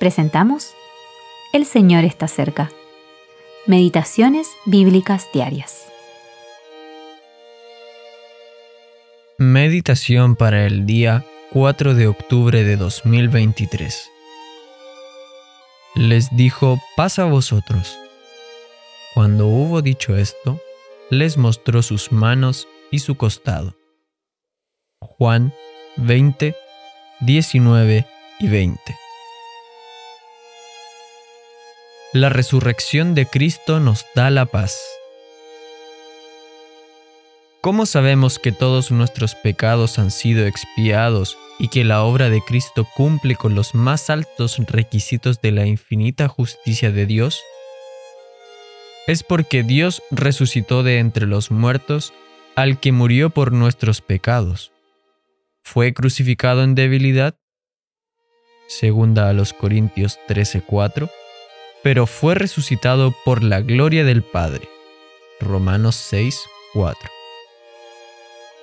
[0.00, 0.72] presentamos
[1.52, 2.72] El Señor está cerca.
[3.66, 5.84] Meditaciones Bíblicas Diarias.
[9.36, 14.10] Meditación para el día 4 de octubre de 2023.
[15.96, 17.98] Les dijo, paz a vosotros.
[19.12, 20.58] Cuando hubo dicho esto,
[21.10, 23.76] les mostró sus manos y su costado.
[24.98, 25.52] Juan
[25.98, 26.56] 20,
[27.20, 28.06] 19
[28.38, 29.09] y 20.
[32.12, 34.76] La resurrección de Cristo nos da la paz.
[37.60, 42.84] ¿Cómo sabemos que todos nuestros pecados han sido expiados y que la obra de Cristo
[42.96, 47.40] cumple con los más altos requisitos de la infinita justicia de Dios?
[49.06, 52.12] Es porque Dios resucitó de entre los muertos
[52.56, 54.72] al que murió por nuestros pecados.
[55.62, 57.36] ¿Fue crucificado en debilidad?
[58.66, 61.08] Segunda a los Corintios 13:4
[61.82, 64.68] pero fue resucitado por la gloria del Padre.
[65.40, 66.40] Romanos 6,
[66.74, 67.10] 4.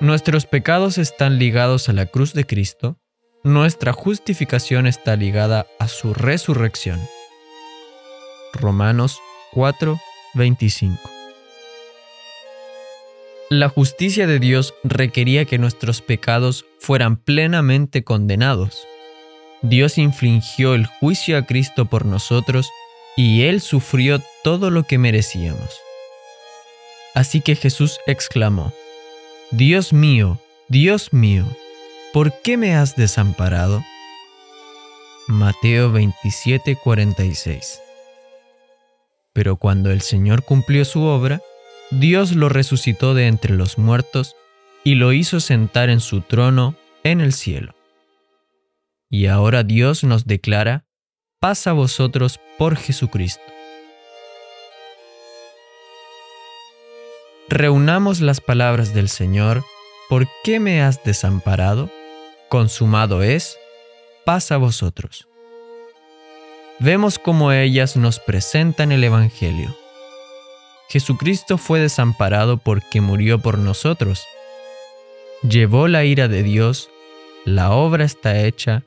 [0.00, 2.98] Nuestros pecados están ligados a la cruz de Cristo,
[3.44, 7.00] nuestra justificación está ligada a su resurrección.
[8.52, 9.20] Romanos
[9.52, 9.98] 4,
[10.34, 10.98] 25.
[13.50, 18.86] La justicia de Dios requería que nuestros pecados fueran plenamente condenados.
[19.60, 22.70] Dios infligió el juicio a Cristo por nosotros
[23.16, 25.80] y Él sufrió todo lo que merecíamos.
[27.14, 28.72] Así que Jesús exclamó,
[29.50, 31.44] Dios mío, Dios mío,
[32.12, 33.84] ¿por qué me has desamparado?
[35.28, 37.80] Mateo 27:46
[39.32, 41.40] Pero cuando el Señor cumplió su obra,
[41.90, 44.34] Dios lo resucitó de entre los muertos
[44.84, 46.74] y lo hizo sentar en su trono
[47.04, 47.74] en el cielo.
[49.10, 50.86] Y ahora Dios nos declara
[51.42, 53.42] paz a vosotros por Jesucristo.
[57.48, 59.64] Reunamos las palabras del Señor,
[60.08, 61.90] ¿por qué me has desamparado?
[62.48, 63.58] Consumado es,
[64.24, 65.26] paz a vosotros.
[66.78, 69.76] Vemos cómo ellas nos presentan el Evangelio.
[70.90, 74.22] Jesucristo fue desamparado porque murió por nosotros.
[75.42, 76.88] Llevó la ira de Dios,
[77.44, 78.84] la obra está hecha,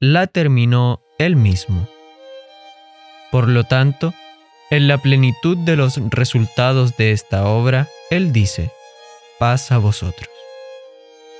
[0.00, 1.86] la terminó Él mismo.
[3.30, 4.14] Por lo tanto,
[4.70, 8.70] en la plenitud de los resultados de esta obra, Él dice,
[9.38, 10.28] paz a vosotros.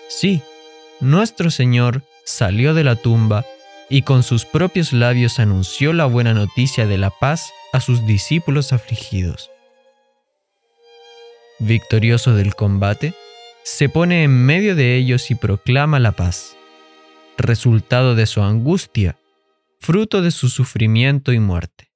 [0.09, 0.43] Sí,
[1.01, 3.45] nuestro Señor salió de la tumba
[3.89, 8.73] y con sus propios labios anunció la buena noticia de la paz a sus discípulos
[8.73, 9.51] afligidos.
[11.59, 13.15] Victorioso del combate,
[13.63, 16.57] se pone en medio de ellos y proclama la paz,
[17.37, 19.17] resultado de su angustia
[19.81, 21.91] fruto de su sufrimiento y muerte.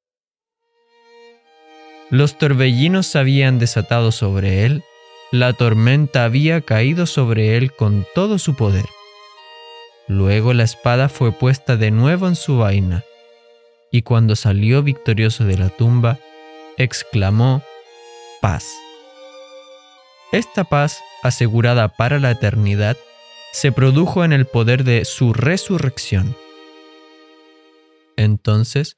[2.10, 4.84] Los torbellinos se habían desatado sobre él,
[5.30, 8.84] la tormenta había caído sobre él con todo su poder.
[10.08, 13.02] Luego la espada fue puesta de nuevo en su vaina,
[13.90, 16.18] y cuando salió victorioso de la tumba,
[16.76, 17.62] exclamó,
[18.40, 18.66] paz.
[20.32, 22.96] Esta paz, asegurada para la eternidad,
[23.52, 26.36] se produjo en el poder de su resurrección.
[28.16, 28.96] Entonces,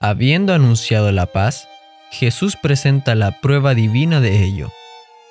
[0.00, 1.68] habiendo anunciado la paz,
[2.10, 4.70] Jesús presenta la prueba divina de ello,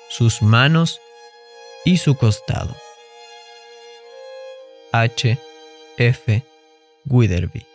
[0.08, 1.00] sus manos
[1.84, 2.74] y su costado.
[4.92, 5.38] H.
[5.96, 6.42] F.
[7.06, 7.71] Witherby